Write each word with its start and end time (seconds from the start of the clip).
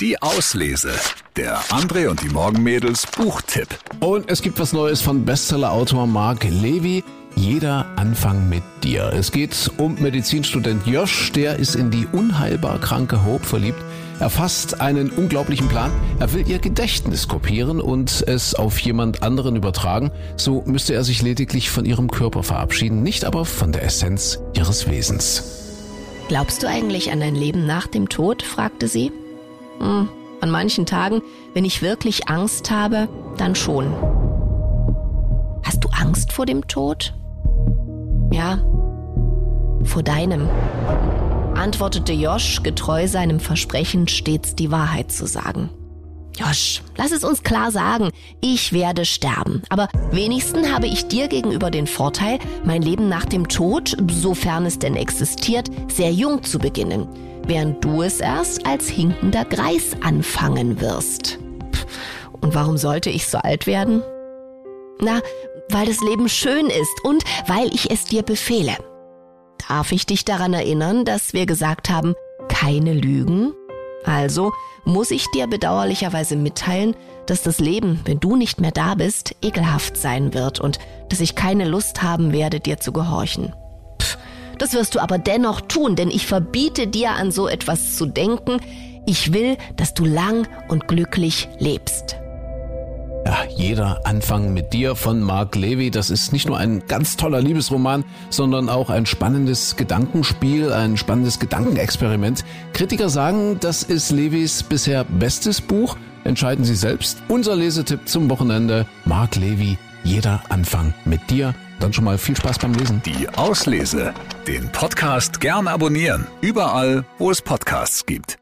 Die 0.00 0.22
Auslese. 0.22 0.92
Der 1.36 1.60
André 1.64 2.08
und 2.08 2.22
die 2.22 2.30
Morgenmädels 2.30 3.06
Buchtipp. 3.06 3.68
Und 4.00 4.30
es 4.30 4.40
gibt 4.40 4.58
was 4.58 4.72
Neues 4.72 5.02
von 5.02 5.26
Bestsellerautor 5.26 6.06
Mark 6.06 6.44
Levy. 6.44 7.04
Jeder 7.36 7.84
Anfang 7.96 8.48
mit 8.48 8.62
dir. 8.82 9.12
Es 9.12 9.30
geht 9.30 9.70
um 9.76 10.00
Medizinstudent 10.00 10.86
Josh, 10.86 11.32
der 11.32 11.56
ist 11.56 11.74
in 11.74 11.90
die 11.90 12.06
unheilbar 12.06 12.80
kranke 12.80 13.26
Hope 13.26 13.44
verliebt. 13.44 13.76
Er 14.20 14.30
fasst 14.30 14.80
einen 14.80 15.10
unglaublichen 15.10 15.68
Plan. 15.68 15.92
Er 16.18 16.32
will 16.32 16.48
ihr 16.48 16.60
Gedächtnis 16.60 17.28
kopieren 17.28 17.78
und 17.78 18.24
es 18.26 18.54
auf 18.54 18.78
jemand 18.78 19.22
anderen 19.22 19.54
übertragen. 19.54 20.12
So 20.38 20.62
müsste 20.64 20.94
er 20.94 21.04
sich 21.04 21.20
lediglich 21.20 21.68
von 21.68 21.84
ihrem 21.84 22.10
Körper 22.10 22.42
verabschieden, 22.42 23.02
nicht 23.02 23.26
aber 23.26 23.44
von 23.44 23.70
der 23.70 23.82
Essenz 23.82 24.38
ihres 24.54 24.88
Wesens. 24.88 25.42
Glaubst 26.28 26.62
du 26.62 26.68
eigentlich 26.68 27.12
an 27.12 27.20
ein 27.20 27.34
Leben 27.34 27.66
nach 27.66 27.86
dem 27.86 28.08
Tod? 28.08 28.42
fragte 28.42 28.88
sie. 28.88 29.12
Hm, 29.80 30.08
an 30.40 30.50
manchen 30.50 30.86
Tagen, 30.86 31.22
wenn 31.54 31.64
ich 31.64 31.82
wirklich 31.82 32.28
Angst 32.28 32.70
habe, 32.70 33.08
dann 33.36 33.54
schon. 33.54 33.92
Hast 35.62 35.84
du 35.84 35.88
Angst 35.90 36.32
vor 36.32 36.46
dem 36.46 36.66
Tod? 36.66 37.14
Ja, 38.32 38.58
vor 39.84 40.02
deinem, 40.02 40.48
antwortete 41.54 42.12
Josh, 42.12 42.62
getreu 42.62 43.08
seinem 43.08 43.40
Versprechen, 43.40 44.08
stets 44.08 44.54
die 44.54 44.70
Wahrheit 44.70 45.10
zu 45.10 45.26
sagen. 45.26 45.70
Josh, 46.36 46.82
lass 46.96 47.12
es 47.12 47.24
uns 47.24 47.42
klar 47.42 47.70
sagen, 47.70 48.10
ich 48.40 48.72
werde 48.72 49.04
sterben. 49.04 49.62
Aber 49.68 49.88
wenigstens 50.10 50.70
habe 50.72 50.86
ich 50.86 51.08
dir 51.08 51.28
gegenüber 51.28 51.70
den 51.70 51.86
Vorteil, 51.86 52.38
mein 52.64 52.82
Leben 52.82 53.08
nach 53.08 53.24
dem 53.24 53.48
Tod, 53.48 53.96
sofern 54.10 54.64
es 54.64 54.78
denn 54.78 54.96
existiert, 54.96 55.68
sehr 55.88 56.12
jung 56.12 56.42
zu 56.42 56.58
beginnen, 56.58 57.08
während 57.50 57.84
du 57.84 58.02
es 58.02 58.20
erst 58.20 58.64
als 58.64 58.88
hinkender 58.88 59.44
Greis 59.44 59.96
anfangen 60.02 60.80
wirst. 60.80 61.40
Und 62.40 62.54
warum 62.54 62.78
sollte 62.78 63.10
ich 63.10 63.26
so 63.26 63.38
alt 63.38 63.66
werden? 63.66 64.04
Na, 65.00 65.20
weil 65.68 65.86
das 65.86 66.00
Leben 66.00 66.28
schön 66.28 66.66
ist 66.66 67.04
und 67.04 67.24
weil 67.48 67.74
ich 67.74 67.90
es 67.90 68.04
dir 68.04 68.22
befehle. 68.22 68.76
Darf 69.68 69.90
ich 69.90 70.06
dich 70.06 70.24
daran 70.24 70.54
erinnern, 70.54 71.04
dass 71.04 71.32
wir 71.32 71.44
gesagt 71.44 71.90
haben, 71.90 72.14
keine 72.48 72.94
Lügen? 72.94 73.52
Also 74.04 74.52
muss 74.84 75.10
ich 75.10 75.26
dir 75.32 75.48
bedauerlicherweise 75.48 76.36
mitteilen, 76.36 76.94
dass 77.26 77.42
das 77.42 77.58
Leben, 77.58 77.98
wenn 78.04 78.20
du 78.20 78.36
nicht 78.36 78.60
mehr 78.60 78.72
da 78.72 78.94
bist, 78.94 79.34
ekelhaft 79.42 79.96
sein 79.96 80.34
wird 80.34 80.60
und 80.60 80.78
dass 81.08 81.18
ich 81.18 81.34
keine 81.34 81.64
Lust 81.64 82.00
haben 82.00 82.32
werde, 82.32 82.60
dir 82.60 82.78
zu 82.78 82.92
gehorchen. 82.92 83.52
Das 84.60 84.74
wirst 84.74 84.94
du 84.94 85.00
aber 85.00 85.16
dennoch 85.16 85.62
tun, 85.62 85.96
denn 85.96 86.10
ich 86.10 86.26
verbiete 86.26 86.86
dir 86.86 87.12
an 87.12 87.32
so 87.32 87.48
etwas 87.48 87.96
zu 87.96 88.04
denken. 88.04 88.60
Ich 89.06 89.32
will, 89.32 89.56
dass 89.76 89.94
du 89.94 90.04
lang 90.04 90.46
und 90.68 90.86
glücklich 90.86 91.48
lebst. 91.58 92.16
Ja, 93.24 93.38
jeder 93.56 94.04
Anfang 94.04 94.52
mit 94.52 94.74
dir 94.74 94.96
von 94.96 95.22
Mark 95.22 95.56
Levy, 95.56 95.90
das 95.90 96.10
ist 96.10 96.34
nicht 96.34 96.46
nur 96.46 96.58
ein 96.58 96.82
ganz 96.86 97.16
toller 97.16 97.40
Liebesroman, 97.40 98.04
sondern 98.28 98.68
auch 98.68 98.90
ein 98.90 99.06
spannendes 99.06 99.76
Gedankenspiel, 99.76 100.72
ein 100.72 100.98
spannendes 100.98 101.38
Gedankenexperiment. 101.38 102.44
Kritiker 102.74 103.08
sagen, 103.08 103.56
das 103.60 103.82
ist 103.82 104.10
Levys 104.10 104.62
bisher 104.62 105.04
bestes 105.04 105.62
Buch. 105.62 105.96
Entscheiden 106.24 106.66
Sie 106.66 106.76
selbst. 106.76 107.22
Unser 107.28 107.56
Lesetipp 107.56 108.06
zum 108.06 108.28
Wochenende, 108.28 108.86
Mark 109.06 109.36
Levy, 109.36 109.78
jeder 110.04 110.42
Anfang 110.48 110.94
mit 111.04 111.30
dir. 111.30 111.54
Dann 111.78 111.92
schon 111.92 112.04
mal 112.04 112.18
viel 112.18 112.36
Spaß 112.36 112.58
beim 112.58 112.74
Lesen. 112.74 113.02
Die 113.04 113.28
Auslese. 113.28 114.12
Den 114.46 114.70
Podcast 114.72 115.40
gern 115.40 115.68
abonnieren. 115.68 116.26
Überall, 116.40 117.04
wo 117.18 117.30
es 117.30 117.40
Podcasts 117.40 118.04
gibt. 118.04 118.40